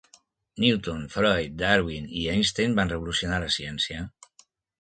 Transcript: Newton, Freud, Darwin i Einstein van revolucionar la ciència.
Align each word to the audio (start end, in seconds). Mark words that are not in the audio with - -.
Newton, 0.63 1.03
Freud, 1.15 1.53
Darwin 1.63 2.09
i 2.21 2.23
Einstein 2.33 2.75
van 2.81 2.93
revolucionar 2.95 3.41
la 3.45 3.55
ciència. 3.61 4.09